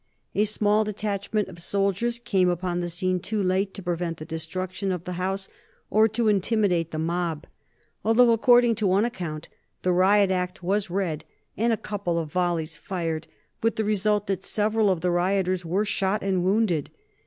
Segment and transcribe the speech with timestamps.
[0.33, 4.91] A small detachment of soldiers came upon the scene too late to prevent the destruction
[4.91, 5.47] of the house
[5.91, 7.45] or to intimidate the mob;
[8.03, 9.47] although, according to one account,
[9.83, 11.23] the Riot Act was read
[11.55, 13.27] and a couple of volleys fired,
[13.61, 16.89] with the result that several of the rioters were shot and wounded.